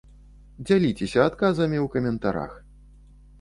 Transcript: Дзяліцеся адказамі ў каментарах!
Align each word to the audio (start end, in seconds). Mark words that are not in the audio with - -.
Дзяліцеся 0.69 1.19
адказамі 1.25 1.77
ў 1.85 1.87
каментарах! 1.97 2.57